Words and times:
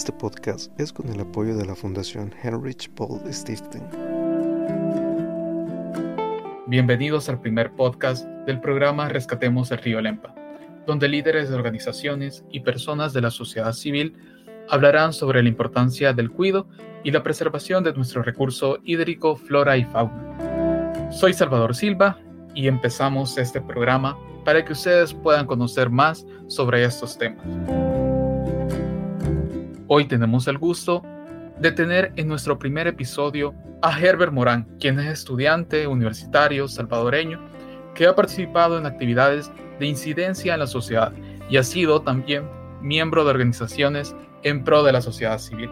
Este 0.00 0.12
podcast 0.12 0.72
es 0.80 0.94
con 0.94 1.10
el 1.10 1.20
apoyo 1.20 1.54
de 1.58 1.66
la 1.66 1.74
Fundación 1.74 2.32
Heinrich 2.42 2.88
Paul 2.94 3.20
Stiftung. 3.30 3.84
Bienvenidos 6.66 7.28
al 7.28 7.38
primer 7.38 7.70
podcast 7.72 8.24
del 8.46 8.62
programa 8.62 9.10
Rescatemos 9.10 9.70
el 9.72 9.76
Río 9.76 10.00
Lempa, 10.00 10.34
donde 10.86 11.06
líderes 11.06 11.50
de 11.50 11.54
organizaciones 11.54 12.46
y 12.50 12.60
personas 12.60 13.12
de 13.12 13.20
la 13.20 13.30
sociedad 13.30 13.74
civil 13.74 14.16
hablarán 14.70 15.12
sobre 15.12 15.42
la 15.42 15.50
importancia 15.50 16.14
del 16.14 16.30
cuidado 16.30 16.66
y 17.04 17.10
la 17.10 17.22
preservación 17.22 17.84
de 17.84 17.92
nuestro 17.92 18.22
recurso 18.22 18.78
hídrico, 18.82 19.36
flora 19.36 19.76
y 19.76 19.84
fauna. 19.84 21.10
Soy 21.12 21.34
Salvador 21.34 21.76
Silva 21.76 22.18
y 22.54 22.68
empezamos 22.68 23.36
este 23.36 23.60
programa 23.60 24.16
para 24.46 24.64
que 24.64 24.72
ustedes 24.72 25.12
puedan 25.12 25.44
conocer 25.44 25.90
más 25.90 26.24
sobre 26.46 26.84
estos 26.84 27.18
temas. 27.18 27.89
Hoy 29.92 30.04
tenemos 30.04 30.46
el 30.46 30.56
gusto 30.56 31.02
de 31.58 31.72
tener 31.72 32.12
en 32.14 32.28
nuestro 32.28 32.60
primer 32.60 32.86
episodio 32.86 33.54
a 33.82 33.98
Herbert 33.98 34.32
Morán, 34.32 34.68
quien 34.78 35.00
es 35.00 35.06
estudiante 35.08 35.88
universitario 35.88 36.68
salvadoreño 36.68 37.40
que 37.96 38.06
ha 38.06 38.14
participado 38.14 38.78
en 38.78 38.86
actividades 38.86 39.50
de 39.80 39.86
incidencia 39.86 40.54
en 40.54 40.60
la 40.60 40.68
sociedad 40.68 41.12
y 41.48 41.56
ha 41.56 41.64
sido 41.64 42.02
también 42.02 42.44
miembro 42.80 43.24
de 43.24 43.30
organizaciones 43.30 44.14
en 44.44 44.62
pro 44.62 44.84
de 44.84 44.92
la 44.92 45.00
sociedad 45.00 45.38
civil. 45.38 45.70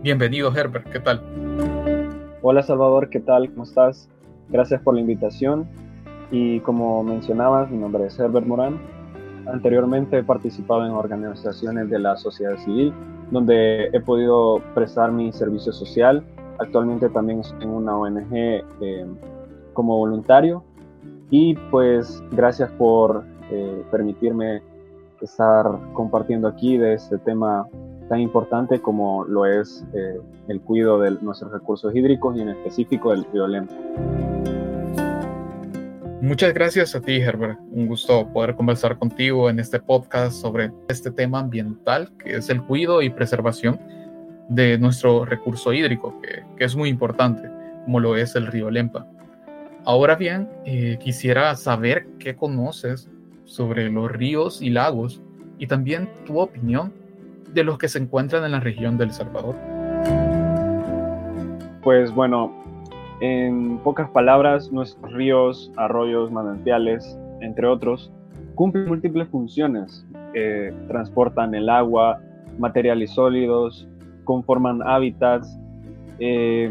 Bienvenido 0.00 0.54
Herbert, 0.54 0.88
¿qué 0.92 1.00
tal? 1.00 1.20
Hola 2.42 2.62
Salvador, 2.62 3.10
¿qué 3.10 3.18
tal? 3.18 3.50
¿Cómo 3.50 3.64
estás? 3.64 4.08
Gracias 4.50 4.80
por 4.82 4.94
la 4.94 5.00
invitación 5.00 5.66
y 6.30 6.60
como 6.60 7.02
mencionabas, 7.02 7.72
mi 7.72 7.78
nombre 7.78 8.06
es 8.06 8.16
Herbert 8.20 8.46
Morán. 8.46 8.78
Anteriormente 9.46 10.18
he 10.18 10.22
participado 10.22 10.84
en 10.86 10.92
organizaciones 10.92 11.90
de 11.90 11.98
la 11.98 12.16
sociedad 12.16 12.56
civil 12.58 12.92
donde 13.30 13.86
he 13.92 14.00
podido 14.00 14.62
prestar 14.74 15.10
mi 15.12 15.32
servicio 15.32 15.72
social. 15.72 16.24
Actualmente 16.58 17.08
también 17.08 17.40
estoy 17.40 17.64
en 17.64 17.70
una 17.70 17.96
ONG 17.96 18.32
eh, 18.32 19.06
como 19.72 19.98
voluntario 19.98 20.62
y 21.30 21.54
pues 21.70 22.22
gracias 22.30 22.70
por 22.72 23.24
eh, 23.50 23.82
permitirme 23.90 24.62
estar 25.20 25.66
compartiendo 25.94 26.48
aquí 26.48 26.76
de 26.76 26.94
este 26.94 27.18
tema 27.18 27.66
tan 28.08 28.20
importante 28.20 28.80
como 28.80 29.24
lo 29.24 29.46
es 29.46 29.84
eh, 29.94 30.20
el 30.48 30.60
cuidado 30.60 31.00
de 31.00 31.12
nuestros 31.22 31.50
recursos 31.50 31.94
hídricos 31.94 32.36
y 32.36 32.42
en 32.42 32.50
específico 32.50 33.10
del 33.10 33.24
río 33.32 33.46
Lempa. 33.46 33.74
Muchas 36.24 36.54
gracias 36.54 36.94
a 36.94 37.02
ti, 37.02 37.16
Herbert. 37.16 37.58
Un 37.70 37.86
gusto 37.86 38.26
poder 38.32 38.54
conversar 38.54 38.96
contigo 38.96 39.50
en 39.50 39.60
este 39.60 39.78
podcast 39.78 40.40
sobre 40.40 40.72
este 40.88 41.10
tema 41.10 41.40
ambiental, 41.40 42.10
que 42.16 42.36
es 42.36 42.48
el 42.48 42.62
cuidado 42.62 43.02
y 43.02 43.10
preservación 43.10 43.78
de 44.48 44.78
nuestro 44.78 45.26
recurso 45.26 45.74
hídrico, 45.74 46.18
que, 46.22 46.42
que 46.56 46.64
es 46.64 46.74
muy 46.76 46.88
importante, 46.88 47.46
como 47.84 48.00
lo 48.00 48.16
es 48.16 48.34
el 48.36 48.46
río 48.46 48.70
Lempa. 48.70 49.06
Ahora 49.84 50.14
bien, 50.14 50.48
eh, 50.64 50.96
quisiera 50.98 51.54
saber 51.56 52.06
qué 52.18 52.34
conoces 52.34 53.10
sobre 53.44 53.90
los 53.90 54.10
ríos 54.10 54.62
y 54.62 54.70
lagos 54.70 55.20
y 55.58 55.66
también 55.66 56.08
tu 56.24 56.40
opinión 56.40 56.94
de 57.52 57.64
los 57.64 57.76
que 57.76 57.88
se 57.88 57.98
encuentran 57.98 58.44
en 58.44 58.52
la 58.52 58.60
región 58.60 58.96
del 58.96 59.12
Salvador. 59.12 59.56
Pues 61.82 62.10
bueno, 62.14 62.63
en 63.20 63.78
pocas 63.78 64.08
palabras, 64.10 64.70
nuestros 64.72 65.12
ríos, 65.12 65.72
arroyos, 65.76 66.30
manantiales, 66.30 67.18
entre 67.40 67.66
otros, 67.66 68.12
cumplen 68.54 68.86
múltiples 68.86 69.28
funciones. 69.28 70.06
Eh, 70.34 70.72
transportan 70.88 71.54
el 71.54 71.68
agua, 71.68 72.20
materiales 72.58 73.10
sólidos, 73.10 73.88
conforman 74.24 74.82
hábitats 74.82 75.58
eh, 76.18 76.70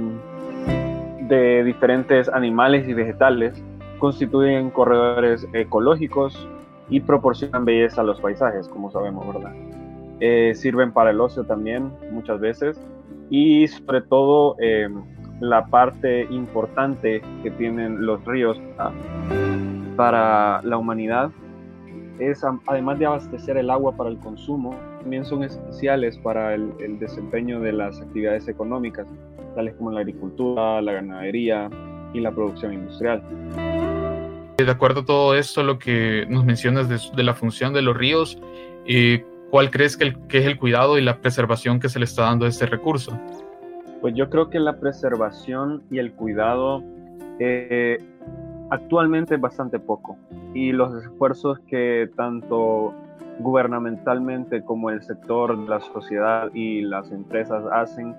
de 1.28 1.64
diferentes 1.64 2.28
animales 2.30 2.88
y 2.88 2.94
vegetales, 2.94 3.64
constituyen 4.00 4.70
corredores 4.70 5.48
ecológicos 5.54 6.48
y 6.90 7.00
proporcionan 7.00 7.64
belleza 7.64 8.02
a 8.02 8.04
los 8.04 8.20
paisajes, 8.20 8.68
como 8.68 8.92
sabemos, 8.92 9.26
¿verdad? 9.34 9.54
Eh, 10.20 10.54
sirven 10.56 10.92
para 10.92 11.12
el 11.12 11.22
ocio 11.22 11.44
también 11.46 11.92
muchas 12.12 12.40
veces 12.40 12.80
y 13.30 13.68
sobre 13.68 14.02
todo 14.02 14.56
la 15.44 15.66
parte 15.66 16.26
importante 16.30 17.22
que 17.44 17.52
tienen 17.52 18.06
los 18.06 18.24
ríos 18.24 18.58
para 19.98 20.62
la 20.62 20.78
humanidad 20.78 21.32
es, 22.18 22.46
además 22.66 22.98
de 22.98 23.08
abastecer 23.08 23.58
el 23.58 23.70
agua 23.70 23.94
para 23.98 24.10
el 24.10 24.18
consumo, 24.20 24.74
también 25.02 25.26
son 25.26 25.44
esenciales 25.44 26.18
para 26.20 26.54
el, 26.54 26.98
desempeño 26.98 27.60
de 27.60 27.74
las 27.74 28.00
actividades 28.00 28.48
económicas, 28.48 29.06
tales 29.54 29.76
como 29.76 29.92
la 29.92 30.00
agricultura, 30.00 30.82
la 30.82 30.94
ganadería 30.94 31.70
y 32.14 32.22
la 32.22 32.32
producción 32.32 32.74
industrial. 32.76 33.22
De 34.56 34.72
acuerdo 34.72 35.02
a 35.02 35.06
todo 35.06 35.36
esto, 35.36 35.62
lo 35.62 35.78
que 35.78 36.26
nos 36.30 36.46
mencionas 36.46 36.88
de, 36.88 37.24
la 37.24 37.34
función 37.34 37.74
de 37.74 37.82
los 37.82 37.98
ríos, 37.98 38.40
eh, 38.86 39.26
¿cuál 39.52 39.72
crees 39.72 39.98
que 39.98 40.14
es 40.30 40.46
el 40.46 40.58
cuidado 40.58 40.98
y 40.98 41.02
la 41.02 41.20
preservación 41.20 41.82
que 41.82 41.90
se 41.90 42.00
le 42.00 42.06
está 42.06 42.22
dando 42.22 42.46
a 42.46 42.48
este 42.48 42.66
recurso? 42.66 43.20
Pues 44.04 44.16
yo 44.16 44.30
creo 44.30 44.50
que 44.50 44.60
la 44.60 44.82
preservación 44.82 45.82
y 45.90 45.98
el 45.98 46.12
cuidado 46.12 46.84
eh, 47.40 48.00
actualmente 48.70 49.36
es 49.36 49.40
bastante 49.40 49.80
poco. 49.80 50.18
Y 50.54 50.74
los 50.74 51.06
esfuerzos 51.06 51.60
que 51.68 52.12
tanto 52.18 52.94
gubernamentalmente 53.40 54.62
como 54.62 54.90
el 54.90 55.02
sector 55.04 55.58
la 55.58 55.80
sociedad 55.80 56.54
y 56.54 56.82
las 56.82 57.14
empresas 57.14 57.64
hacen 57.72 58.14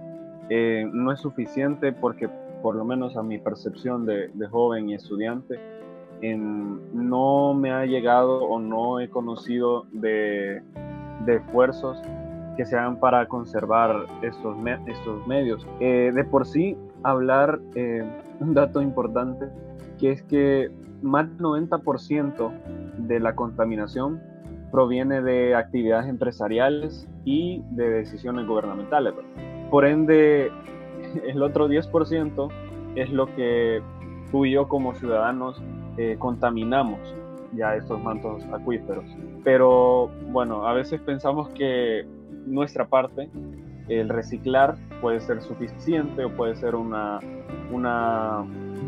eh, 0.49 0.89
no 0.91 1.13
es 1.13 1.21
suficiente 1.21 1.93
porque 1.93 2.31
por 2.63 2.77
lo 2.77 2.87
menos 2.87 3.19
a 3.19 3.23
mi 3.23 3.37
percepción 3.37 4.07
de, 4.07 4.31
joven 4.51 4.89
y 4.89 4.95
estudiante 4.95 5.61
no 6.95 7.53
me 7.53 7.73
ha 7.73 7.85
llegado 7.85 8.43
o 8.43 8.59
no 8.59 9.01
he 9.01 9.11
conocido 9.11 9.85
de 9.93 10.63
esfuerzos 11.27 12.01
que 12.57 12.65
se 12.65 12.77
hagan 12.77 12.99
para 12.99 13.27
conservar 13.27 14.07
estos, 14.23 14.57
estos 14.87 15.27
medios. 15.27 15.67
Eh, 15.81 16.13
de 16.15 16.25
por 16.25 16.47
sí, 16.47 16.77
hablar 17.03 17.61
eh, 17.75 18.05
un 18.41 18.55
dato 18.55 18.81
importante, 18.81 19.47
que 19.99 20.13
es 20.13 20.23
que 20.23 20.71
más 21.03 21.29
del 21.29 21.39
90% 21.39 22.53
de 22.99 23.21
la 23.21 23.35
contaminación 23.35 24.21
proviene 24.71 25.23
de 25.23 25.55
actividades 25.55 26.09
empresariales 26.09 27.09
y 27.25 27.63
de 27.71 27.91
decisiones 27.91 28.47
gubernamentales. 28.47 29.15
Por 29.71 29.85
ende, 29.85 30.51
el 31.27 31.43
otro 31.43 31.69
10% 31.69 32.49
es 32.97 33.11
lo 33.11 33.27
que 33.35 33.83
tú 34.31 34.45
y 34.45 34.53
yo 34.53 34.69
como 34.69 34.95
ciudadanos 34.95 35.63
eh, 35.97 36.17
contaminamos 36.19 36.99
ya 37.53 37.77
estos 37.77 38.03
mantos 38.03 38.43
acuíferos. 38.53 39.05
Pero 39.45 40.11
bueno, 40.33 40.67
a 40.67 40.73
veces 40.73 41.01
pensamos 41.01 41.49
que 41.51 42.05
nuestra 42.47 42.87
parte, 42.87 43.29
el 43.89 44.09
reciclar 44.09 44.77
puede 45.01 45.21
ser 45.21 45.43
suficiente 45.43 46.25
o 46.25 46.31
puede 46.31 46.57
ser 46.57 46.75
una, 46.75 47.21
una 47.71 48.45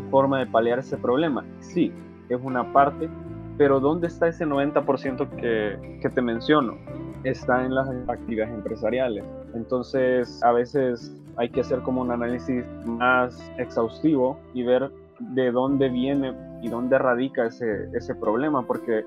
forma 0.09 0.39
de 0.39 0.47
paliar 0.47 0.79
ese 0.79 0.97
problema. 0.97 1.45
Sí, 1.59 1.91
es 2.29 2.39
una 2.41 2.71
parte, 2.73 3.09
pero 3.57 3.79
¿dónde 3.79 4.07
está 4.07 4.27
ese 4.27 4.45
90% 4.45 5.29
que, 5.35 5.99
que 6.01 6.09
te 6.09 6.21
menciono? 6.21 6.77
Está 7.23 7.65
en 7.65 7.75
las 7.75 7.89
actividades 8.07 8.53
empresariales. 8.53 9.23
Entonces, 9.53 10.41
a 10.43 10.51
veces 10.51 11.15
hay 11.37 11.49
que 11.49 11.61
hacer 11.61 11.79
como 11.81 12.01
un 12.01 12.11
análisis 12.11 12.65
más 12.85 13.39
exhaustivo 13.57 14.39
y 14.53 14.63
ver 14.63 14.91
de 15.19 15.51
dónde 15.51 15.89
viene 15.89 16.33
y 16.61 16.69
dónde 16.69 16.97
radica 16.97 17.45
ese, 17.45 17.89
ese 17.93 18.15
problema, 18.15 18.65
porque 18.65 19.05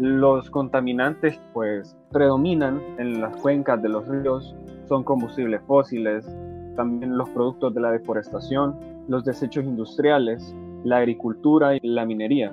los 0.00 0.48
contaminantes 0.48 1.38
pues 1.52 1.94
predominan 2.10 2.80
en 2.98 3.20
las 3.20 3.36
cuencas 3.36 3.82
de 3.82 3.90
los 3.90 4.08
ríos, 4.08 4.56
son 4.88 5.04
combustibles 5.04 5.60
fósiles, 5.66 6.26
también 6.74 7.18
los 7.18 7.28
productos 7.28 7.74
de 7.74 7.82
la 7.82 7.92
deforestación, 7.92 8.74
los 9.08 9.26
desechos 9.26 9.62
industriales, 9.64 10.56
la 10.84 10.98
agricultura 10.98 11.76
y 11.76 11.80
la 11.82 12.06
minería. 12.06 12.50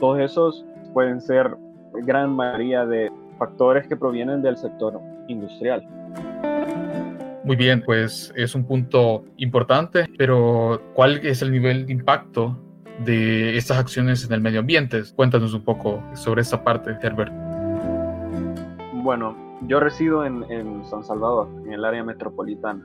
Todos 0.00 0.18
esos 0.18 0.66
pueden 0.92 1.20
ser 1.20 1.56
gran 2.04 2.34
mayoría 2.34 2.84
de 2.84 3.12
factores 3.38 3.86
que 3.86 3.96
provienen 3.96 4.42
del 4.42 4.56
sector 4.56 5.00
industrial. 5.28 5.86
Muy 7.44 7.54
bien, 7.54 7.82
pues 7.84 8.32
es 8.34 8.56
un 8.56 8.64
punto 8.64 9.24
importante, 9.36 10.08
pero 10.18 10.82
¿cuál 10.94 11.24
es 11.24 11.40
el 11.40 11.52
nivel 11.52 11.86
de 11.86 11.92
impacto 11.92 12.58
de 13.00 13.56
estas 13.56 13.78
acciones 13.78 14.24
en 14.24 14.32
el 14.32 14.40
medio 14.40 14.60
ambiente. 14.60 15.02
Cuéntanos 15.14 15.54
un 15.54 15.62
poco 15.62 16.02
sobre 16.14 16.42
esta 16.42 16.62
parte, 16.62 16.96
Herbert. 17.02 17.32
Bueno, 19.02 19.36
yo 19.66 19.80
resido 19.80 20.24
en, 20.24 20.84
San 20.86 21.04
Salvador, 21.04 21.48
en 21.66 21.72
el 21.72 21.84
área 21.84 22.04
metropolitana, 22.04 22.82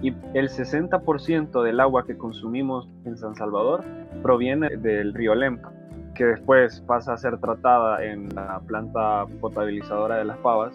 y 0.00 0.08
el 0.34 0.48
60% 0.48 1.62
del 1.62 1.80
agua 1.80 2.04
que 2.06 2.16
consumimos 2.16 2.88
en 3.04 3.16
San 3.16 3.36
Salvador 3.36 3.84
proviene 4.22 4.76
del 4.76 5.14
río 5.14 5.34
Lempa, 5.34 5.72
que 6.14 6.24
después 6.24 6.80
pasa 6.86 7.12
a 7.12 7.16
ser 7.16 7.38
tratada 7.38 8.04
en 8.04 8.28
la 8.34 8.60
planta 8.60 9.26
potabilizadora 9.40 10.16
de 10.16 10.24
las 10.24 10.38
Pavas, 10.38 10.74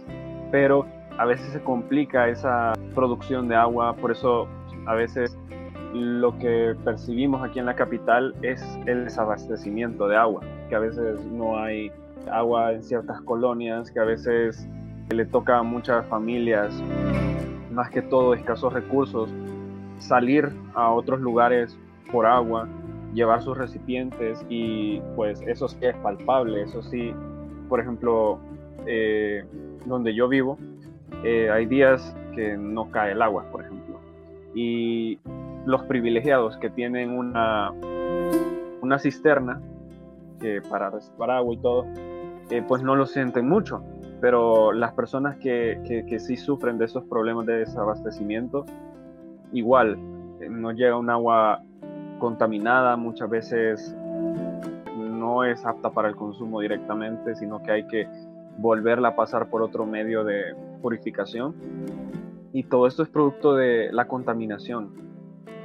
pero 0.51 0.85
a 1.17 1.25
veces 1.25 1.51
se 1.51 1.61
complica 1.61 2.29
esa 2.29 2.73
producción 2.95 3.47
de 3.47 3.55
agua, 3.55 3.95
por 3.95 4.11
eso 4.11 4.47
a 4.85 4.93
veces 4.93 5.37
lo 5.97 6.37
que 6.37 6.75
percibimos 6.83 7.43
aquí 7.43 7.59
en 7.59 7.65
la 7.65 7.75
capital 7.75 8.33
es 8.41 8.63
el 8.85 9.05
desabastecimiento 9.05 10.07
de 10.07 10.15
agua, 10.15 10.41
que 10.69 10.75
a 10.75 10.79
veces 10.79 11.23
no 11.25 11.57
hay 11.57 11.91
agua 12.31 12.73
en 12.73 12.83
ciertas 12.83 13.21
colonias, 13.21 13.91
que 13.91 13.99
a 13.99 14.03
veces 14.03 14.67
le 15.09 15.25
toca 15.25 15.59
a 15.59 15.63
muchas 15.63 16.05
familias, 16.07 16.73
más 17.71 17.89
que 17.89 18.01
todo 18.01 18.33
escasos 18.33 18.73
recursos, 18.73 19.29
salir 19.99 20.49
a 20.73 20.91
otros 20.91 21.19
lugares 21.19 21.77
por 22.11 22.25
agua, 22.25 22.67
llevar 23.13 23.41
sus 23.41 23.57
recipientes 23.57 24.45
y 24.49 25.01
pues 25.15 25.41
eso 25.41 25.67
es 25.81 25.95
palpable, 25.97 26.63
eso 26.63 26.81
sí, 26.83 27.13
por 27.69 27.79
ejemplo, 27.79 28.39
eh, 28.85 29.43
donde 29.85 30.13
yo 30.13 30.27
vivo, 30.27 30.57
eh, 31.23 31.49
hay 31.49 31.65
días 31.65 32.15
que 32.35 32.57
no 32.57 32.91
cae 32.91 33.13
el 33.13 33.21
agua, 33.21 33.45
por 33.51 33.63
ejemplo, 33.63 33.99
y 34.53 35.19
los 35.67 35.83
privilegiados 35.83 36.55
que 36.57 36.69
tienen 36.69 37.11
una, 37.11 37.71
una 38.81 38.97
cisterna 38.97 39.61
para 40.69 40.89
reservar 40.89 41.31
agua 41.31 41.53
y 41.53 41.57
todo, 41.57 41.85
eh, 42.49 42.63
pues 42.65 42.81
no 42.81 42.95
lo 42.95 43.05
sienten 43.05 43.49
mucho, 43.49 43.83
pero 44.21 44.71
las 44.71 44.93
personas 44.93 45.35
que, 45.37 45.81
que, 45.85 46.05
que, 46.05 46.19
sí 46.19 46.37
sufren 46.37 46.77
de 46.77 46.85
esos 46.85 47.03
problemas 47.03 47.45
de 47.47 47.59
desabastecimiento, 47.59 48.65
igual, 49.51 49.97
eh, 50.39 50.47
no 50.49 50.71
llega 50.71 50.97
un 50.97 51.09
agua 51.09 51.61
contaminada, 52.17 52.95
muchas 52.95 53.29
veces 53.29 53.95
no 54.95 55.43
es 55.43 55.65
apta 55.65 55.89
para 55.89 56.07
el 56.07 56.15
consumo 56.15 56.61
directamente, 56.61 57.35
sino 57.35 57.61
que 57.61 57.71
hay 57.71 57.87
que 57.87 58.07
volverla 58.57 59.09
a 59.09 59.15
pasar 59.17 59.49
por 59.49 59.61
otro 59.61 59.85
medio 59.85 60.23
de 60.23 60.55
purificación. 60.81 61.55
Y 62.53 62.63
todo 62.63 62.87
esto 62.87 63.03
es 63.03 63.09
producto 63.09 63.55
de 63.55 63.91
la 63.91 64.07
contaminación, 64.07 65.06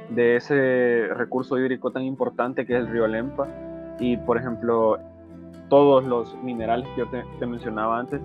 de 0.09 0.35
ese 0.35 1.07
recurso 1.15 1.57
hídrico 1.57 1.91
tan 1.91 2.03
importante 2.03 2.65
que 2.65 2.73
es 2.73 2.79
el 2.79 2.87
río 2.87 3.07
Lempa. 3.07 3.47
Y 3.99 4.17
por 4.17 4.37
ejemplo, 4.37 4.99
todos 5.69 6.03
los 6.03 6.35
minerales 6.43 6.87
que 6.89 7.01
yo 7.01 7.09
te, 7.39 7.45
mencionaba 7.45 7.99
antes 7.99 8.21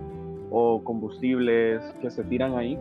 o 0.50 0.82
combustibles 0.82 1.82
que 2.00 2.10
se 2.10 2.24
tiran 2.24 2.56
ahí 2.56 2.78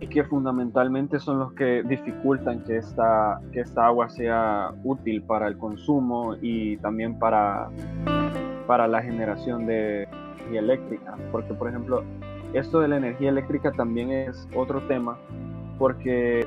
y 0.00 0.06
que 0.06 0.24
fundamentalmente 0.24 1.20
son 1.20 1.38
los 1.38 1.52
que 1.52 1.82
dificultan 1.84 2.64
que 2.64 2.78
esta, 2.78 3.40
que 3.52 3.60
esta 3.60 3.86
agua 3.86 4.08
sea 4.08 4.72
útil 4.82 5.22
para 5.22 5.46
el 5.46 5.56
consumo 5.58 6.36
y 6.40 6.76
también 6.78 7.18
para, 7.18 7.68
para 8.66 8.88
la 8.88 9.02
generación 9.02 9.66
de 9.66 10.04
energía 10.04 10.60
eléctrica. 10.60 11.16
Porque, 11.30 11.54
por 11.54 11.68
ejemplo, 11.68 12.02
esto 12.52 12.80
de 12.80 12.88
la 12.88 12.96
energía 12.96 13.28
eléctrica 13.28 13.70
también 13.72 14.10
es 14.10 14.48
otro 14.56 14.80
tema 14.88 15.16
porque 15.78 16.46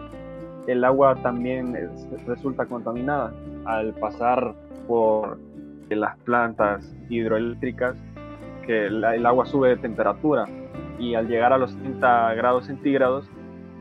el 0.67 0.83
agua 0.83 1.15
también 1.15 1.77
resulta 2.25 2.65
contaminada 2.65 3.33
al 3.65 3.93
pasar 3.93 4.53
por 4.87 5.37
las 5.89 6.17
plantas 6.19 6.95
hidroeléctricas, 7.09 7.95
que 8.65 8.87
el, 8.87 9.25
agua 9.25 9.45
sube 9.45 9.69
de 9.69 9.77
temperatura 9.77 10.45
y 10.97 11.15
al 11.15 11.27
llegar 11.27 11.53
a 11.53 11.57
los 11.57 11.75
30 11.77 12.33
grados 12.35 12.65
centígrados 12.65 13.29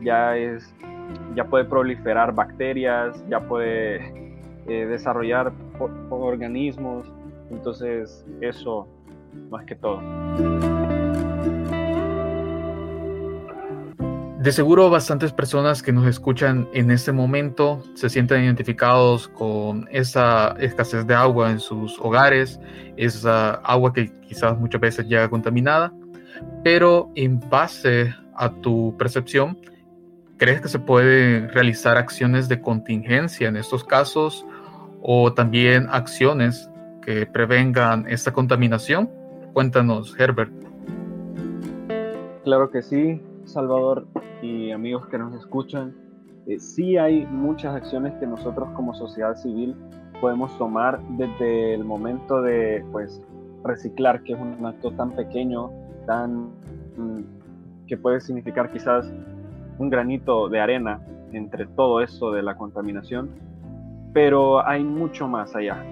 ya, 0.03 0.35
es, 0.37 0.75
ya 1.35 1.45
puede 1.45 1.65
proliferar 1.65 2.33
bacterias, 2.33 3.23
ya 3.29 3.39
puede 3.39 4.37
eh, 4.67 4.85
desarrollar 4.85 5.53
organismos, 6.09 7.11
entonces 7.49 8.25
eso 8.41 8.87
más 9.49 9.65
que 9.65 9.75
todo. 9.75 10.01
De 14.43 14.51
seguro 14.51 14.89
bastantes 14.89 15.31
personas 15.31 15.81
que 15.81 15.93
nos 15.93 16.05
escuchan 16.05 16.67
en 16.73 16.91
este 16.91 17.13
momento 17.13 17.81
se 17.93 18.09
sienten 18.09 18.43
identificados 18.43 19.29
con 19.29 19.87
esa 19.89 20.53
escasez 20.59 21.07
de 21.07 21.13
agua 21.15 21.49
en 21.49 21.61
sus 21.61 21.97
hogares, 22.01 22.59
esa 22.97 23.51
agua 23.51 23.93
que 23.93 24.11
quizás 24.27 24.59
muchas 24.59 24.81
veces 24.81 25.07
llega 25.07 25.29
contaminada, 25.29 25.93
pero 26.61 27.09
en 27.15 27.39
base 27.39 28.13
a 28.35 28.51
tu 28.51 28.93
percepción, 28.97 29.57
¿crees 30.35 30.59
que 30.59 30.67
se 30.67 30.79
pueden 30.79 31.47
realizar 31.47 31.95
acciones 31.95 32.49
de 32.49 32.59
contingencia 32.59 33.47
en 33.47 33.55
estos 33.55 33.85
casos 33.85 34.45
o 35.01 35.31
también 35.31 35.87
acciones 35.89 36.69
que 37.01 37.25
prevengan 37.27 38.07
esta 38.09 38.33
contaminación? 38.33 39.09
Cuéntanos, 39.53 40.13
Herbert. 40.19 40.51
Claro 42.43 42.69
que 42.69 42.81
sí, 42.81 43.21
Salvador 43.45 44.07
y 44.41 44.71
amigos 44.71 45.07
que 45.07 45.17
nos 45.17 45.33
escuchan, 45.35 45.95
eh, 46.47 46.59
sí 46.59 46.97
hay 46.97 47.25
muchas 47.25 47.75
acciones 47.75 48.13
que 48.19 48.27
nosotros 48.27 48.69
como 48.75 48.93
sociedad 48.93 49.35
civil 49.35 49.75
podemos 50.19 50.57
tomar 50.57 50.99
desde 51.17 51.73
el 51.73 51.83
momento 51.83 52.41
de 52.41 52.83
pues 52.91 53.21
reciclar, 53.63 54.23
que 54.23 54.33
es 54.33 54.39
un 54.39 54.65
acto 54.65 54.91
tan 54.91 55.11
pequeño, 55.11 55.71
tan 56.05 56.47
mm, 56.97 57.23
que 57.87 57.97
puede 57.97 58.21
significar 58.21 58.71
quizás 58.71 59.11
un 59.77 59.89
granito 59.89 60.49
de 60.49 60.59
arena 60.59 61.01
entre 61.31 61.65
todo 61.65 62.01
eso 62.01 62.31
de 62.31 62.43
la 62.43 62.55
contaminación, 62.55 63.29
pero 64.13 64.65
hay 64.65 64.83
mucho 64.83 65.27
más 65.27 65.55
allá 65.55 65.83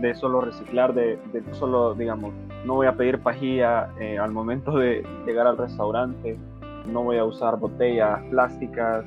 de 0.00 0.14
solo 0.14 0.40
reciclar, 0.40 0.94
de, 0.94 1.18
solo, 1.52 1.94
digamos, 1.94 2.32
no 2.64 2.74
voy 2.74 2.86
a 2.86 2.92
pedir 2.92 3.18
pajilla 3.18 3.88
eh, 4.00 4.18
al 4.18 4.32
momento 4.32 4.76
de 4.76 5.04
llegar 5.26 5.46
al 5.46 5.56
restaurante, 5.56 6.38
no 6.92 7.02
voy 7.02 7.18
a 7.18 7.24
usar 7.24 7.58
botellas 7.58 8.20
plásticas 8.30 9.04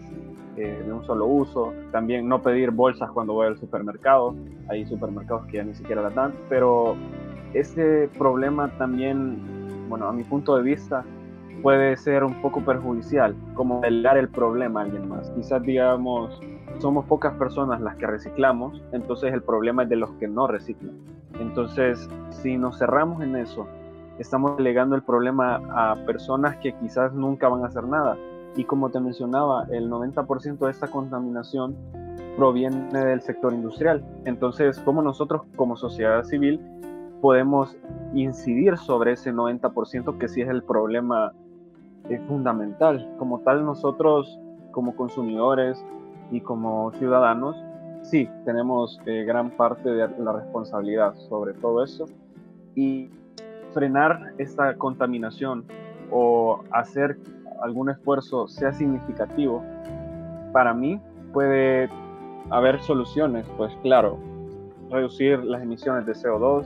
eh, 0.56 0.84
de 0.86 0.94
un 0.94 1.04
solo 1.06 1.26
uso, 1.26 1.74
también 1.92 2.28
no 2.28 2.42
pedir 2.42 2.72
bolsas 2.72 3.10
cuando 3.12 3.34
voy 3.34 3.48
al 3.48 3.58
supermercado, 3.58 4.36
hay 4.70 4.86
supermercados 4.86 5.46
que 5.48 5.58
ya 5.58 5.64
ni 5.64 5.74
siquiera 5.74 6.02
las 6.02 6.14
dan, 6.14 6.34
pero 6.48 6.96
ese 7.54 8.10
problema 8.18 8.70
también, 8.78 9.40
bueno, 9.90 10.08
a 10.08 10.14
mi 10.14 10.24
punto 10.24 10.56
de 10.56 10.64
vista, 10.64 11.04
puede 11.64 11.96
ser 11.98 12.24
un 12.24 12.42
poco 12.42 12.62
perjudicial, 12.62 13.36
como 13.56 13.82
delegar 13.82 14.18
el 14.18 14.30
problema 14.30 14.82
a 14.82 14.84
alguien 14.84 15.08
más. 15.08 15.30
Quizás 15.32 15.64
digamos, 15.64 16.40
somos 16.80 17.06
pocas 17.06 17.34
personas 17.36 17.82
las 17.82 17.96
que 17.96 18.06
reciclamos, 18.06 18.82
entonces 18.92 19.34
el 19.34 19.42
problema 19.42 19.84
es 19.84 19.90
de 19.90 19.96
los 19.96 20.12
que 20.20 20.28
no 20.28 20.46
reciclan. 20.48 20.96
Entonces, 21.40 22.08
si 22.30 22.58
nos 22.58 22.78
cerramos 22.78 23.24
en 23.24 23.36
eso 23.38 23.68
estamos 24.24 24.58
delegando 24.58 24.96
el 24.96 25.03
problema 25.03 25.62
a 25.75 25.96
personas 26.06 26.56
que 26.58 26.74
quizás 26.74 27.13
nunca 27.13 27.50
van 27.50 27.63
a 27.63 27.68
hacer 27.68 27.84
nada. 27.84 28.18
Y 28.56 28.63
como 28.63 28.89
te 28.89 29.00
mencionaba, 29.00 29.65
el 29.70 29.89
90% 29.89 30.58
de 30.60 30.72
esta 30.72 30.88
contaminación 30.88 31.75
proviene 32.38 33.06
del 33.06 33.22
sector 33.22 33.53
industrial. 33.53 34.03
Entonces, 34.25 34.80
¿cómo 34.80 35.01
nosotros 35.01 35.42
como 35.56 35.75
sociedad 35.75 36.24
civil 36.24 36.60
podemos 37.22 37.75
incidir 38.13 38.77
sobre 38.77 39.13
ese 39.13 39.34
90% 39.34 40.18
que 40.18 40.27
sí 40.27 40.42
es 40.42 40.50
el 40.50 40.63
problema 40.63 41.34
eh, 42.10 42.20
fundamental? 42.27 43.15
Como 43.20 43.39
tal, 43.42 43.65
nosotros 43.65 44.39
como 44.72 44.96
consumidores 44.96 45.84
y 46.32 46.39
como 46.39 46.92
ciudadanos, 46.94 47.58
sí, 48.03 48.30
tenemos 48.46 49.00
eh, 49.06 49.25
gran 49.25 49.51
parte 49.51 49.89
de 49.89 50.08
la 50.18 50.32
responsabilidad 50.32 51.13
sobre 51.15 51.53
todo 51.53 51.84
eso. 51.84 52.06
Y 52.75 53.10
frenar 53.74 54.34
esta 54.38 54.75
contaminación 54.75 55.65
o 56.12 56.63
hacer 56.72 57.18
algún 57.62 57.89
esfuerzo 57.89 58.48
sea 58.48 58.74
significativo, 58.74 59.63
para 60.51 60.74
mí 60.74 61.01
puede 61.32 61.89
haber 62.50 62.80
soluciones, 62.82 63.46
pues 63.58 63.75
claro, 63.82 64.20
reducir 64.92 65.44
las 65.44 65.62
emisiones 65.63 66.06
de 66.06 66.13
CO2, 66.13 66.65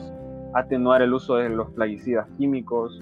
atenuar 0.54 1.02
el 1.02 1.14
uso 1.14 1.36
de 1.36 1.50
los 1.50 1.70
plaguicidas 1.72 2.28
químicos, 2.38 3.02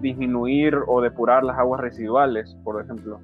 disminuir 0.00 0.76
o 0.86 1.00
depurar 1.00 1.44
las 1.44 1.58
aguas 1.58 1.80
residuales, 1.80 2.56
por 2.64 2.82
ejemplo, 2.82 3.20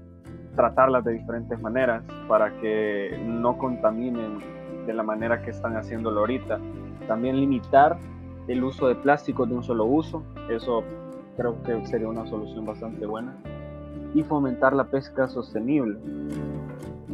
tratarlas 0.54 1.04
de 1.04 1.12
diferentes 1.12 1.60
maneras 1.60 2.02
para 2.28 2.50
que 2.60 3.18
no 3.26 3.58
contaminen 3.58 4.38
de 4.86 4.94
la 4.94 5.02
manera 5.02 5.42
que 5.42 5.50
están 5.50 5.76
haciéndolo 5.76 6.20
ahorita. 6.20 6.58
También 7.08 7.36
limitar 7.36 7.98
el 8.48 8.62
uso 8.62 8.88
de 8.88 8.94
plásticos 8.94 9.48
de 9.48 9.56
un 9.56 9.62
solo 9.62 9.84
uso, 9.84 10.22
eso 10.48 10.84
creo 11.36 11.62
que 11.62 11.84
sería 11.86 12.08
una 12.08 12.26
solución 12.26 12.64
bastante 12.64 13.06
buena, 13.06 13.36
y 14.14 14.22
fomentar 14.22 14.72
la 14.72 14.84
pesca 14.84 15.28
sostenible. 15.28 15.98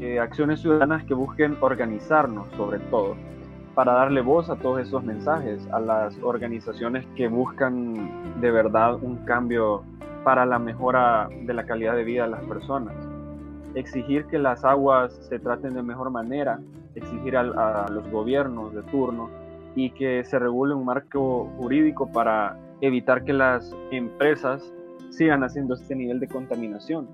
Eh, 0.00 0.18
acciones 0.18 0.60
ciudadanas 0.60 1.04
que 1.04 1.14
busquen 1.14 1.56
organizarnos 1.60 2.48
sobre 2.56 2.78
todo, 2.78 3.16
para 3.74 3.94
darle 3.94 4.20
voz 4.20 4.50
a 4.50 4.56
todos 4.56 4.80
esos 4.80 5.02
mensajes, 5.02 5.66
a 5.72 5.80
las 5.80 6.18
organizaciones 6.22 7.06
que 7.16 7.28
buscan 7.28 8.40
de 8.40 8.50
verdad 8.50 8.94
un 9.02 9.16
cambio 9.24 9.82
para 10.24 10.44
la 10.44 10.58
mejora 10.58 11.28
de 11.46 11.54
la 11.54 11.64
calidad 11.64 11.96
de 11.96 12.04
vida 12.04 12.24
de 12.24 12.30
las 12.30 12.42
personas. 12.44 12.94
Exigir 13.74 14.26
que 14.26 14.38
las 14.38 14.64
aguas 14.64 15.14
se 15.28 15.38
traten 15.38 15.74
de 15.74 15.82
mejor 15.82 16.10
manera, 16.10 16.60
exigir 16.94 17.36
a 17.36 17.88
los 17.88 18.08
gobiernos 18.10 18.74
de 18.74 18.82
turno 18.82 19.41
y 19.74 19.90
que 19.90 20.24
se 20.24 20.38
regule 20.38 20.74
un 20.74 20.84
marco 20.84 21.50
jurídico 21.56 22.10
para 22.10 22.56
evitar 22.80 23.24
que 23.24 23.32
las 23.32 23.74
empresas 23.90 24.72
sigan 25.10 25.44
haciendo 25.44 25.74
este 25.74 25.94
nivel 25.94 26.20
de 26.20 26.28
contaminación. 26.28 27.08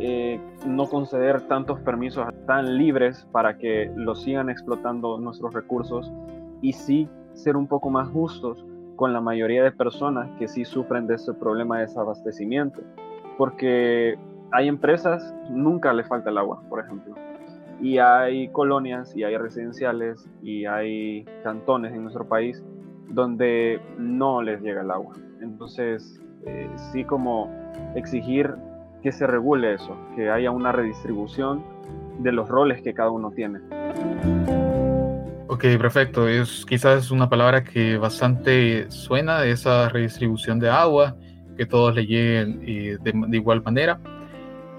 Eh, 0.00 0.40
no 0.66 0.86
conceder 0.86 1.42
tantos 1.42 1.78
permisos 1.80 2.26
tan 2.46 2.78
libres 2.78 3.28
para 3.30 3.58
que 3.58 3.90
los 3.94 4.22
sigan 4.22 4.50
explotando 4.50 5.18
nuestros 5.18 5.54
recursos 5.54 6.12
y 6.62 6.72
sí 6.72 7.08
ser 7.34 7.56
un 7.56 7.68
poco 7.68 7.90
más 7.90 8.08
justos 8.08 8.64
con 8.96 9.12
la 9.12 9.20
mayoría 9.20 9.62
de 9.62 9.72
personas 9.72 10.30
que 10.38 10.48
sí 10.48 10.64
sufren 10.64 11.06
de 11.06 11.14
este 11.14 11.32
problema 11.32 11.76
de 11.76 11.86
desabastecimiento. 11.86 12.80
Porque 13.36 14.16
hay 14.52 14.68
empresas, 14.68 15.34
nunca 15.50 15.92
le 15.92 16.04
falta 16.04 16.30
el 16.30 16.38
agua, 16.38 16.62
por 16.68 16.80
ejemplo. 16.80 17.14
Y 17.80 17.98
hay 17.98 18.48
colonias 18.48 19.14
y 19.16 19.24
hay 19.24 19.36
residenciales 19.36 20.28
y 20.42 20.64
hay 20.64 21.24
cantones 21.42 21.92
en 21.92 22.02
nuestro 22.02 22.26
país 22.26 22.62
donde 23.08 23.80
no 23.98 24.42
les 24.42 24.60
llega 24.62 24.82
el 24.82 24.90
agua. 24.90 25.14
Entonces, 25.40 26.20
eh, 26.46 26.68
sí 26.92 27.04
como 27.04 27.50
exigir 27.94 28.54
que 29.02 29.12
se 29.12 29.26
regule 29.26 29.74
eso, 29.74 29.96
que 30.16 30.30
haya 30.30 30.50
una 30.50 30.72
redistribución 30.72 31.62
de 32.20 32.32
los 32.32 32.48
roles 32.48 32.80
que 32.82 32.94
cada 32.94 33.10
uno 33.10 33.30
tiene. 33.30 33.60
Ok, 35.46 35.62
perfecto. 35.78 36.26
Es 36.26 36.64
quizás 36.66 37.10
una 37.10 37.28
palabra 37.28 37.62
que 37.62 37.96
bastante 37.96 38.90
suena, 38.90 39.44
esa 39.44 39.88
redistribución 39.88 40.58
de 40.58 40.70
agua, 40.70 41.16
que 41.56 41.66
todos 41.66 41.94
le 41.94 42.06
lleguen 42.06 42.60
eh, 42.66 42.96
de, 43.00 43.36
igual 43.36 43.62
manera. 43.62 44.00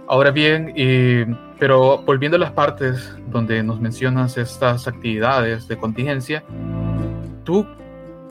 Ahora 0.07 0.31
bien, 0.31 0.73
eh, 0.75 1.25
pero 1.59 1.99
volviendo 1.99 2.37
a 2.37 2.39
las 2.39 2.51
partes 2.51 3.15
donde 3.27 3.63
nos 3.63 3.79
mencionas 3.79 4.37
estas 4.37 4.87
actividades 4.87 5.67
de 5.67 5.77
contingencia, 5.77 6.43
tú 7.43 7.65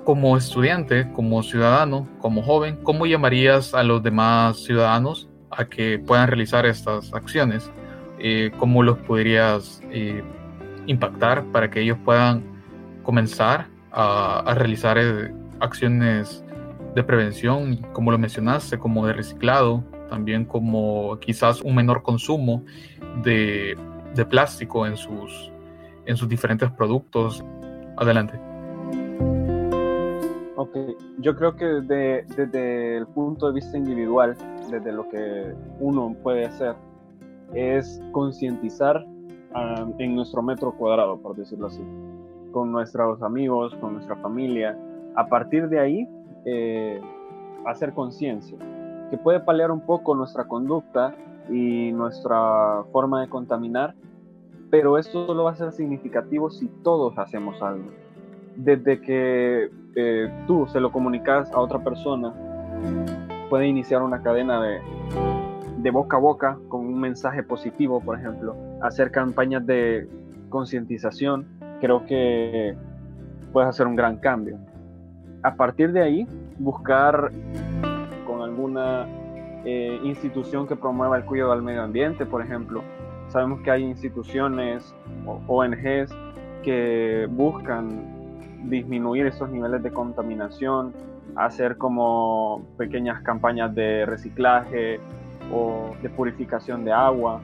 como 0.05 0.37
estudiante, 0.37 1.11
como 1.13 1.43
ciudadano, 1.43 2.07
como 2.21 2.43
joven, 2.43 2.79
¿cómo 2.83 3.07
llamarías 3.07 3.75
a 3.75 3.83
los 3.83 4.03
demás 4.03 4.59
ciudadanos 4.63 5.29
a 5.51 5.65
que 5.65 5.99
puedan 5.99 6.29
realizar 6.29 6.67
estas 6.67 7.13
acciones, 7.15 7.71
eh, 8.19 8.51
cómo 8.59 8.83
los 8.83 8.99
podrías 8.99 9.81
eh, 9.91 10.23
impactar 10.87 11.45
para 11.47 11.71
que 11.71 11.81
ellos 11.81 11.99
puedan 12.05 12.43
comenzar 13.03 13.69
a, 13.93 14.55
realizar 14.57 14.99
eh, 14.99 15.33
acciones 15.61 16.45
de 16.95 17.03
prevención, 17.03 17.77
como 17.93 18.11
lo 18.11 18.19
mencionaste, 18.19 18.79
como 18.79 19.07
de 19.07 19.13
reciclado, 19.13 19.85
también 20.09 20.45
como 20.45 21.19
quizás 21.21 21.61
un 21.61 21.75
menor 21.75 22.03
consumo 22.03 22.65
de, 23.23 23.77
plástico 24.29 24.87
en 24.87 24.97
sus, 24.97 25.53
en 26.07 26.17
sus 26.17 26.29
diferentes 26.29 26.71
productos. 26.71 27.45
Adelante. 27.97 28.41
Ok, 30.57 30.77
yo 31.19 31.37
creo 31.37 31.57
que 31.57 31.65
desde, 31.65 32.25
desde 32.37 32.97
el 32.99 33.07
punto 33.07 33.49
de 33.49 33.55
vista 33.55 33.77
individual, 33.77 34.37
desde 34.71 34.93
lo 34.93 35.09
que 35.09 35.55
uno 35.81 36.15
puede 36.23 36.47
hacer, 36.47 36.75
es 37.55 38.01
concientizar 38.13 39.05
ah, 39.55 39.87
en 39.99 40.17
nuestro 40.17 40.43
metro 40.43 40.73
cuadrado, 40.73 41.19
por 41.19 41.37
decirlo 41.37 41.67
así, 41.67 41.83
con 42.53 42.73
nuestros 42.73 43.23
amigos, 43.23 43.75
con 43.77 43.95
nuestra 43.95 44.17
familia. 44.17 44.77
A 45.17 45.27
partir 45.27 45.69
de 45.69 45.79
ahí, 45.79 46.09
eh, 46.45 47.01
hacer 47.67 47.93
conciencia, 47.93 48.59
que 49.11 49.19
puede 49.19 49.41
paliar 49.41 49.71
un 49.71 49.81
poco 49.81 50.15
nuestra 50.15 50.45
conducta 50.45 51.15
y 51.51 51.93
nuestra 51.93 52.85
forma 52.93 53.21
de 53.21 53.29
contaminar, 53.29 53.95
pero 54.71 54.99
esto 54.99 55.27
solo 55.27 55.45
va 55.45 55.53
a 55.53 55.57
ser 55.57 55.73
significativo 55.73 56.51
si 56.51 56.69
todos 56.83 57.17
hacemos 57.19 57.61
algo. 57.63 57.91
Desde 58.57 59.01
que 59.01 59.71
eh, 59.97 60.45
tú 60.47 60.67
se 60.67 60.81
lo 60.81 60.91
comunicas 60.91 61.53
a 61.53 61.61
otra 61.61 61.83
persona, 61.83 62.33
puede 63.51 63.67
iniciar 63.67 64.03
una 64.03 64.23
cadena 64.23 64.61
de, 64.63 64.81
de 65.79 65.91
boca 65.91 66.17
a 66.17 66.21
boca 66.21 66.59
con 66.69 66.81
un 66.81 66.99
mensaje 66.99 67.43
positivo, 67.43 68.01
por 68.01 68.19
ejemplo, 68.19 68.57
hacer 68.83 69.11
campañas 69.11 69.67
de 69.67 70.09
concientización, 70.49 71.47
creo 71.81 72.07
que 72.07 72.77
puedes 73.53 73.69
hacer 73.69 73.87
un 73.87 73.97
gran 73.97 74.17
cambio. 74.17 74.59
A 75.43 75.55
partir 75.55 75.93
de 75.93 76.03
ahí, 76.03 76.29
buscar 76.59 77.31
con 78.27 78.43
alguna 78.43 79.07
eh, 79.65 80.01
institución 80.05 80.67
que 80.67 80.77
promueva 80.77 81.17
el 81.17 81.25
cuidado 81.25 81.53
del 81.53 81.63
medio 81.63 81.83
ambiente, 81.83 82.27
por 82.27 82.43
ejemplo. 82.43 82.83
Sabemos 83.29 83.61
que 83.63 83.71
hay 83.71 83.83
instituciones 83.83 84.95
o 85.27 85.41
ONGs 85.47 86.15
que 86.63 87.27
buscan 87.31 88.25
disminuir 88.65 89.27
esos 89.27 89.51
niveles 89.51 89.83
de 89.83 89.91
contaminación, 89.91 90.93
hacer 91.37 91.77
como 91.77 92.63
pequeñas 92.77 93.23
campañas 93.23 93.75
de 93.75 94.07
reciclaje 94.07 95.01
o 95.53 95.95
de 96.03 96.09
purificación 96.11 96.85
de 96.85 96.93
agua, 96.93 97.41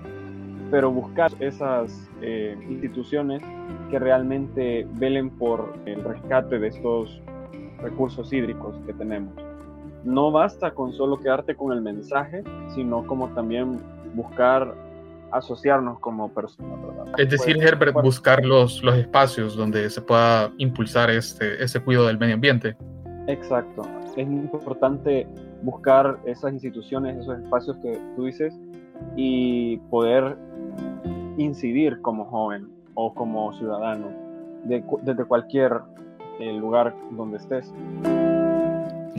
pero 0.71 0.91
buscar 0.91 1.31
esas 1.41 2.09
eh, 2.23 2.57
instituciones 2.69 3.43
que 3.91 3.99
realmente 3.99 4.87
velen 4.95 5.31
por 5.31 5.75
el 5.87 6.03
rescate 6.05 6.59
de 6.59 6.69
estos 6.69 7.21
recursos 7.83 8.33
hídricos 8.33 8.77
que 8.87 8.93
tenemos. 8.93 9.50
No 10.05 10.31
basta 10.31 10.73
con 10.73 10.93
solo 10.93 11.19
quedarte 11.19 11.55
con 11.55 11.73
el 11.73 11.83
mensaje, 11.83 12.43
sino 12.75 13.07
como 13.07 13.29
también 13.31 13.79
buscar 14.15 14.75
asociarnos 15.31 15.99
como 16.01 16.29
personas. 16.33 16.79
Es 17.19 17.31
decir, 17.31 17.63
Herbert, 17.63 17.95
buscar 18.03 18.45
los, 18.45 18.83
los 18.83 18.97
espacios 18.97 19.57
donde 19.57 19.89
se 19.91 20.01
pueda 20.01 20.53
impulsar 20.59 21.11
este, 21.11 21.63
ese 21.63 21.81
cuidado 21.81 22.07
del 22.07 22.19
medio 22.19 22.35
ambiente. 22.35 22.77
Exacto. 23.27 23.83
Es 24.17 24.27
muy 24.27 24.41
importante 24.41 25.27
buscar 25.63 26.19
esas 26.25 26.53
instituciones, 26.53 27.19
esos 27.19 27.39
espacios 27.39 27.77
que 27.83 27.99
tú 28.17 28.25
dices 28.25 28.55
y 29.17 29.77
poder 29.91 30.37
incidir 31.37 32.01
como 32.01 32.25
joven 32.27 32.69
o 32.95 33.15
como 33.15 33.53
ciudadano 33.55 34.09
desde 34.65 35.25
cualquier 35.25 35.81
eh, 36.39 36.53
lugar 36.55 36.95
donde 37.13 37.39
estés. 37.39 37.73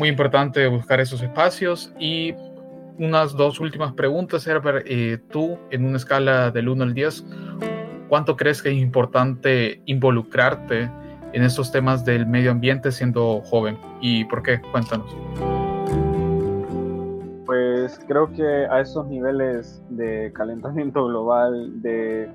Muy 0.01 0.10
importante 0.10 0.67
buscar 0.67 1.00
esos 1.00 1.22
espacios 1.22 1.93
y 2.00 2.34
unas 2.98 3.34
dos 3.34 3.60
últimas 3.60 3.93
preguntas, 3.93 4.48
Herbert. 4.48 4.84
Eh, 4.89 5.20
tú, 5.29 5.60
en 5.70 5.86
una 5.86 5.98
escala 5.98 6.50
del 6.50 6.70
1 6.70 6.86
al 6.86 6.96
10, 6.96 7.24
¿cuánto 8.10 8.36
crees 8.36 8.63
que 8.63 8.70
es 8.70 8.81
importante 8.81 9.79
involucrarte 9.86 10.89
en 11.34 11.43
estos 11.43 11.72
temas 11.72 12.03
del 12.03 12.25
medio 12.25 12.50
ambiente 12.50 12.91
siendo 12.91 13.41
joven? 13.41 13.77
¿Y 14.01 14.25
por 14.25 14.41
qué? 14.41 14.60
Cuéntanos. 14.72 15.15
Pues 17.46 18.00
creo 18.08 18.34
que 18.34 18.65
a 18.72 18.81
esos 18.81 19.05
niveles 19.05 19.84
de 19.89 20.34
calentamiento 20.34 21.05
global, 21.05 21.79
de 21.84 22.27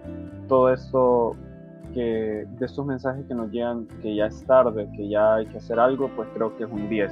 todo 0.46 0.73
esto 0.73 1.35
que, 1.95 2.47
de 2.47 2.66
estos 2.66 2.85
mensajes 2.87 3.25
que 3.26 3.35
nos 3.35 3.50
llegan 3.50 3.87
que 4.02 4.14
ya 4.14 4.26
es 4.26 4.45
tarde, 4.45 4.88
que 4.97 5.09
ya 5.09 5.37
hay 5.37 5.47
que 5.47 5.59
hacer 5.59 5.78
algo, 5.78 6.11
pues 6.14 6.28
creo 6.35 6.57
que 6.57 6.64
es 6.64 6.71
un 6.71 6.88
10 6.88 7.11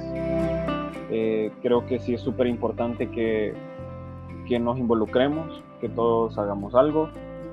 eh, 1.11 1.51
creo 1.61 1.85
que 1.85 1.99
sí 1.99 2.15
es 2.15 2.21
súper 2.21 2.47
importante 2.47 3.09
que, 3.09 3.53
que 4.47 4.59
nos 4.59 4.77
involucremos, 4.77 5.61
que 5.79 5.89
todos 5.89 6.37
hagamos 6.37 6.73
algo, 6.73 7.09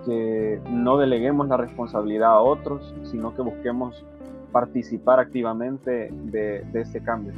que 0.06 0.60
no 0.70 0.96
deleguemos 0.98 1.48
la 1.48 1.56
responsabilidad 1.56 2.30
a 2.30 2.40
otros, 2.40 2.94
sino 3.04 3.34
que 3.34 3.42
busquemos 3.42 4.04
participar 4.52 5.20
activamente 5.20 6.10
de, 6.12 6.64
de 6.72 6.80
este 6.80 7.02
cambio. 7.02 7.32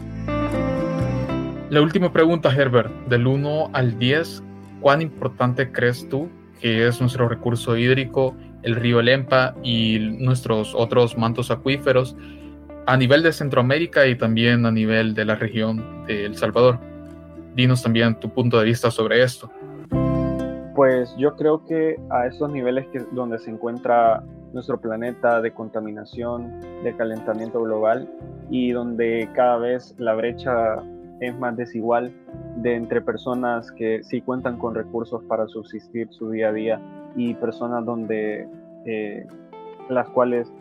La 1.71 1.81
última 1.81 2.13
pregunta, 2.13 2.51
Herbert, 2.55 2.93
del 3.09 3.27
1 3.27 3.71
al 3.73 3.99
10, 3.99 4.43
¿cuán 4.81 5.03
importante 5.03 5.73
crees 5.73 6.09
tú 6.09 6.29
que 6.61 6.87
es 6.87 7.01
nuestro 7.01 7.29
recurso 7.29 7.77
hídrico, 7.77 8.35
el 8.65 8.77
río 8.77 9.01
Lempa 9.03 9.55
y 9.63 9.99
nuestros 10.19 10.75
otros 10.75 11.17
mantos 11.17 11.51
acuíferos 11.51 12.17
a 12.87 12.97
nivel 12.97 13.23
de 13.23 13.33
Centroamérica 13.33 14.07
y 14.07 14.17
también 14.17 14.67
a 14.67 14.71
nivel 14.71 15.15
de 15.15 15.25
la 15.25 15.37
región 15.37 16.05
de 16.07 16.27
El 16.27 16.37
Salvador. 16.37 16.79
Dinos 17.55 17.83
también 17.83 18.19
tu 18.19 18.29
punto 18.31 18.59
de 18.59 18.65
vista 18.65 18.91
sobre 18.91 19.23
esto. 19.23 19.51
Pues 20.75 21.15
yo 21.17 21.37
creo 21.37 21.65
que 21.67 21.97
a 22.11 22.27
esos 22.27 22.51
niveles 22.51 22.87
que, 22.89 23.01
donde 23.13 23.39
se 23.39 23.51
encuentra 23.51 24.25
nuestro 24.53 24.81
planeta 24.81 25.41
de 25.41 25.53
contaminación, 25.53 26.61
de 26.83 26.95
calentamiento 26.97 27.63
global 27.63 28.09
y 28.51 28.73
donde 28.73 29.29
cada 29.35 29.59
vez 29.59 29.95
la 29.99 30.15
brecha 30.15 30.83
es 31.21 31.37
más 31.39 31.57
desigual 31.57 32.13
de 32.57 32.75
entre 32.75 33.01
personas 33.01 33.71
que 33.73 34.03
sí 34.03 34.21
cuentan 34.21 34.59
con 34.59 34.75
recursos 34.75 35.23
para 35.25 35.47
subsistir 35.49 36.09
su 36.11 36.31
día 36.31 36.49
a 36.49 36.53
día 36.53 36.81
y 37.17 37.35
personas 37.35 37.85
donde 37.85 38.49
eh, 38.85 39.27
las 39.89 40.09
cuales 40.09 40.53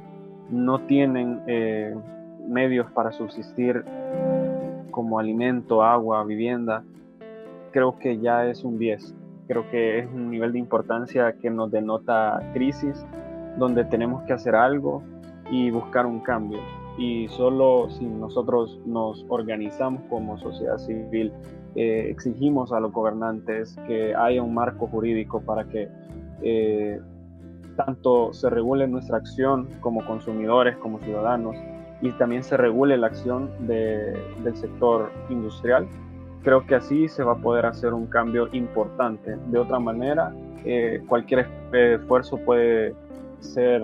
no 0.50 0.80
tienen 0.82 1.42
eh, 1.48 1.96
medios 2.48 2.92
para 2.92 3.12
subsistir 3.12 3.84
como 4.92 5.20
alimento, 5.20 5.84
agua, 5.84 6.24
vivienda, 6.24 6.84
creo 7.72 7.98
que 7.98 8.20
ya 8.20 8.46
es 8.46 8.64
un 8.64 8.78
10. 8.78 9.16
Creo 9.48 9.70
que 9.70 10.00
es 10.00 10.06
un 10.06 10.30
nivel 10.30 10.54
de 10.54 10.60
importancia 10.60 11.34
que 11.34 11.50
nos 11.50 11.72
denota 11.72 12.40
crisis, 12.54 13.06
donde 13.58 13.84
tenemos 13.86 14.24
que 14.24 14.34
hacer 14.34 14.56
algo 14.56 15.04
y 15.52 15.70
buscar 15.72 16.06
un 16.06 16.22
cambio. 16.22 16.60
y 16.96 17.28
solo 17.30 17.90
si 17.90 18.06
nosotros 18.06 18.80
nos 18.86 19.26
organizamos 19.28 20.04
como 20.12 20.38
sociedad 20.38 20.78
civil, 20.78 21.34
eh, 21.76 22.08
exigimos 22.12 22.72
a 22.72 22.80
los 22.80 22.92
gobernantes 22.92 23.76
que 23.88 24.14
haya 24.14 24.44
un 24.44 24.54
marco 24.54 24.86
jurídico 24.86 25.42
para 25.42 25.64
que 25.64 25.90
eh, 26.44 27.00
tanto 27.76 28.34
se 28.34 28.50
regule 28.50 28.88
nuestra 28.88 29.18
acción 29.18 29.68
como 29.80 30.06
consumidores, 30.06 30.78
como 30.78 31.00
ciudadanos, 31.00 31.56
y 32.02 32.12
también 32.12 32.44
se 32.44 32.58
regule 32.58 32.98
la 32.98 33.08
acción 33.08 33.50
del 33.66 34.56
sector 34.56 35.10
industrial. 35.30 35.88
Creo 36.44 36.66
que 36.66 36.76
así 36.76 37.08
se 37.08 37.24
va 37.24 37.34
a 37.34 37.38
poder 37.38 37.66
hacer 37.66 37.94
un 37.94 38.08
cambio 38.08 38.50
importante. 38.52 39.38
De 39.48 39.58
otra 39.58 39.80
manera, 39.80 40.34
eh, 40.66 41.02
cualquier 41.08 41.48
esfuerzo 41.72 42.38
puede 42.38 42.94
ser 43.40 43.82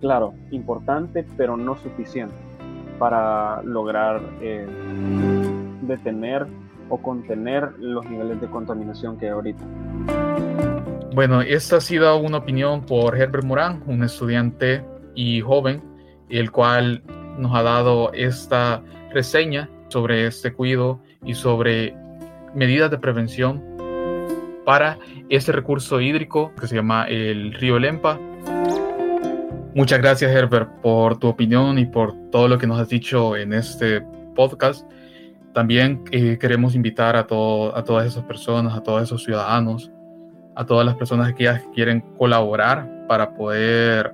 claro, 0.00 0.34
importante, 0.50 1.24
pero 1.36 1.56
no 1.56 1.76
suficiente 1.76 2.34
para 2.98 3.62
lograr 3.62 4.20
eh, 4.40 4.66
detener 5.82 6.46
o 6.88 6.98
contener 6.98 7.72
los 7.78 8.08
niveles 8.08 8.40
de 8.40 8.48
contaminación 8.48 9.18
que 9.18 9.26
hay 9.26 9.32
ahorita. 9.32 9.64
Bueno, 11.16 11.40
esta 11.40 11.78
ha 11.78 11.80
sido 11.80 12.14
una 12.18 12.36
opinión 12.36 12.84
por 12.84 13.16
Herbert 13.16 13.42
Morán, 13.42 13.82
un 13.86 14.04
estudiante 14.04 14.84
y 15.14 15.40
joven, 15.40 15.82
el 16.28 16.50
cual 16.50 17.02
nos 17.38 17.54
ha 17.54 17.62
dado 17.62 18.12
esta 18.12 18.82
reseña 19.14 19.66
sobre 19.88 20.26
este 20.26 20.52
cuidado 20.52 21.00
y 21.24 21.32
sobre 21.32 21.96
medidas 22.54 22.90
de 22.90 22.98
prevención 22.98 23.64
para 24.66 24.98
este 25.30 25.52
recurso 25.52 26.02
hídrico 26.02 26.52
que 26.60 26.66
se 26.66 26.74
llama 26.74 27.06
el 27.08 27.54
río 27.54 27.78
Lempa 27.78 28.20
Muchas 29.74 30.00
gracias, 30.00 30.30
Herbert, 30.30 30.68
por 30.82 31.18
tu 31.18 31.28
opinión 31.28 31.78
y 31.78 31.86
por 31.86 32.12
todo 32.30 32.46
lo 32.46 32.58
que 32.58 32.66
nos 32.66 32.78
has 32.78 32.90
dicho 32.90 33.38
en 33.38 33.54
este 33.54 34.02
podcast. 34.34 34.86
También 35.54 36.04
eh, 36.10 36.36
queremos 36.38 36.74
invitar 36.74 37.16
a, 37.16 37.20
a 37.20 37.24
todas 37.84 38.06
esas 38.06 38.24
personas, 38.24 38.76
a 38.76 38.82
todos 38.82 39.02
esos 39.02 39.24
ciudadanos, 39.24 39.90
a 40.56 40.66
todas 40.66 40.84
las 40.84 40.96
personas 40.96 41.34
que 41.34 41.48
quieren 41.74 42.00
colaborar 42.18 43.06
para 43.06 43.34
poder 43.34 44.12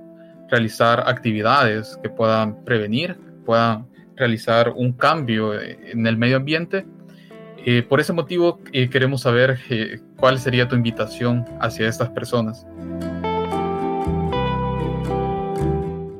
realizar 0.49 1.03
actividades 1.07 1.97
que 2.03 2.09
puedan 2.09 2.63
prevenir, 2.63 3.17
puedan 3.45 3.87
realizar 4.15 4.73
un 4.75 4.93
cambio 4.93 5.59
en 5.59 6.05
el 6.05 6.17
medio 6.17 6.37
ambiente. 6.37 6.85
Eh, 7.65 7.81
por 7.81 7.99
ese 7.99 8.13
motivo 8.13 8.59
eh, 8.73 8.89
queremos 8.89 9.21
saber 9.21 9.57
cuál 10.17 10.37
sería 10.37 10.67
tu 10.67 10.75
invitación 10.75 11.45
hacia 11.59 11.87
estas 11.87 12.09
personas. 12.09 12.67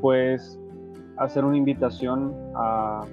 pues 0.03 0.59
hacer 1.15 1.45
una 1.45 1.55
invitación 1.55 2.35
a, 2.55 3.05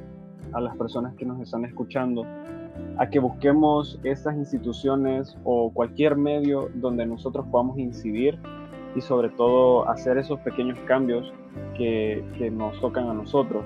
las 0.60 0.76
personas 0.76 1.14
que 1.14 1.24
nos 1.24 1.40
están 1.40 1.64
escuchando 1.64 2.26
a 2.98 3.08
que 3.08 3.18
busquemos 3.18 3.98
estas 4.04 4.36
instituciones 4.36 5.36
o 5.44 5.70
cualquier 5.72 6.16
medio 6.16 6.68
donde 6.74 7.06
nosotros 7.06 7.46
podamos 7.50 7.78
incidir 7.78 8.38
y 8.94 9.00
sobre 9.00 9.30
todo 9.30 9.88
hacer 9.88 10.18
esos 10.18 10.40
pequeños 10.40 10.78
cambios 10.86 11.32
que, 11.76 12.22
nos 12.52 12.78
tocan 12.80 13.08
a 13.08 13.14
nosotros. 13.14 13.64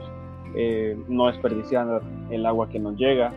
Eh, 0.56 0.96
no 1.08 1.26
desperdiciar 1.26 2.02
el 2.30 2.46
agua 2.46 2.68
que 2.68 2.78
nos 2.78 2.96
llega, 2.96 3.32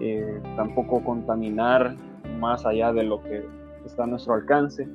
eh, 0.00 0.40
tampoco 0.56 1.04
contaminar 1.04 1.94
más 2.38 2.64
allá 2.64 2.92
de 2.92 3.02
lo 3.02 3.22
que 3.22 3.44
está 3.84 4.04
a 4.04 4.06
nuestro 4.06 4.34
alcance 4.34 4.88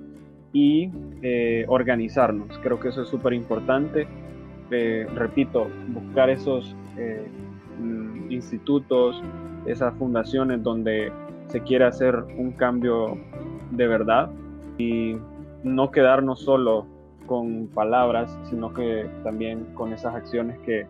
y 0.52 0.90
eh, 1.22 1.66
organizarnos. 1.68 2.58
Creo 2.64 2.80
que 2.80 2.90
eso 2.90 3.04
es 3.04 3.10
súper 3.10 3.34
importante 3.34 4.08
repito, 5.15 5.68
buscar 5.89 6.30
esos 6.30 6.76
eh, 6.98 7.26
mm, 7.80 8.32
institutos, 8.32 9.22
esas 9.65 9.93
fundaciones 9.95 10.63
donde 10.63 11.12
se 11.48 11.62
quiere 11.62 11.86
hacer 11.86 12.15
un 12.38 12.52
cambio 12.52 13.17
de 13.72 13.88
verdad 13.88 14.30
y 14.78 15.17
no 15.63 15.91
quedarnos 15.91 16.41
solo 16.41 16.86
con 17.26 17.67
palabras, 17.67 18.36
sino 18.50 18.74
que 18.74 19.08
también 19.24 19.65
con 19.76 19.93
esas 19.93 20.15
acciones 20.15 20.58
que, 20.60 20.88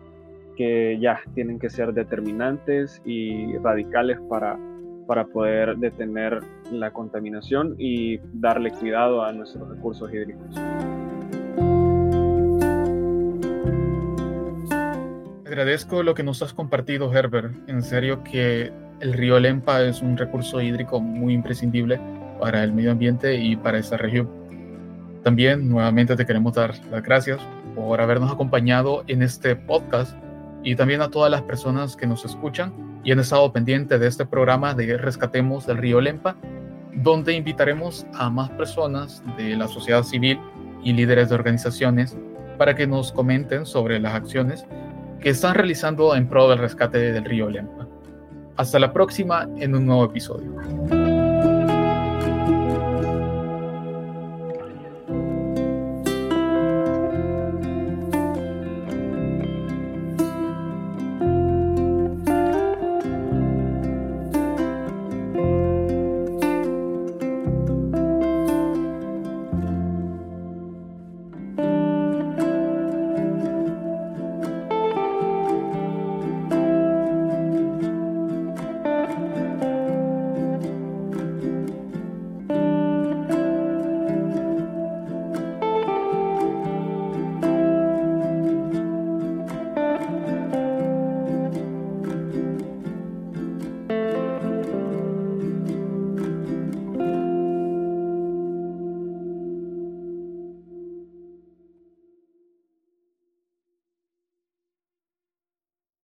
que 0.56 0.98
ya 1.00 1.20
tienen 1.34 1.58
que 1.58 1.68
ser 1.68 1.92
determinantes 1.92 3.02
y 3.04 3.56
radicales 3.58 4.18
para, 4.28 4.58
para 5.06 5.26
poder 5.26 5.76
detener 5.76 6.40
la 6.70 6.92
contaminación 6.92 7.74
y 7.78 8.18
darle 8.32 8.70
cuidado 8.70 9.22
a 9.22 9.32
nuestros 9.32 9.68
recursos 9.68 10.12
hídricos. 10.12 10.54
Agradezco 15.50 16.04
lo 16.04 16.14
que 16.14 16.22
nos 16.22 16.40
has 16.42 16.54
compartido, 16.54 17.12
Herbert. 17.12 17.52
En 17.68 17.82
serio 17.82 18.22
que 18.22 18.72
el 19.00 19.12
río 19.12 19.40
Lempa 19.40 19.82
es 19.82 20.00
un 20.00 20.16
recurso 20.16 20.60
hídrico 20.60 21.00
muy 21.00 21.34
imprescindible 21.34 22.00
para 22.38 22.62
el 22.62 22.72
medio 22.72 22.92
ambiente 22.92 23.34
y 23.34 23.56
para 23.56 23.78
esta 23.78 23.96
región. 23.96 24.30
También 25.24 25.68
nuevamente 25.68 26.14
te 26.14 26.24
queremos 26.24 26.54
dar 26.54 26.76
las 26.92 27.02
gracias 27.02 27.40
por 27.74 28.00
habernos 28.00 28.30
acompañado 28.30 29.02
en 29.08 29.22
este 29.22 29.56
podcast 29.56 30.16
y 30.62 30.76
también 30.76 31.02
a 31.02 31.10
todas 31.10 31.32
las 31.32 31.42
personas 31.42 31.96
que 31.96 32.06
nos 32.06 32.24
escuchan 32.24 32.72
y 33.02 33.10
han 33.10 33.18
estado 33.18 33.52
pendientes 33.52 33.98
de 33.98 34.06
este 34.06 34.26
programa 34.26 34.74
de 34.74 34.98
Rescatemos 34.98 35.66
del 35.66 35.78
Río 35.78 36.00
Lempa, 36.00 36.36
donde 36.94 37.32
invitaremos 37.32 38.06
a 38.14 38.30
más 38.30 38.50
personas 38.50 39.20
de 39.36 39.56
la 39.56 39.66
sociedad 39.66 40.04
civil 40.04 40.38
y 40.84 40.92
líderes 40.92 41.28
de 41.28 41.34
organizaciones 41.34 42.16
para 42.56 42.76
que 42.76 42.86
nos 42.86 43.10
comenten 43.10 43.66
sobre 43.66 43.98
las 43.98 44.14
acciones 44.14 44.64
que 45.20 45.30
están 45.30 45.54
realizando 45.54 46.14
en 46.14 46.28
pro 46.28 46.48
del 46.48 46.58
rescate 46.58 47.12
del 47.12 47.24
río 47.24 47.48
Lempa. 47.48 47.86
Hasta 48.56 48.78
la 48.78 48.92
próxima 48.92 49.48
en 49.58 49.74
un 49.74 49.86
nuevo 49.86 50.04
episodio. 50.04 50.50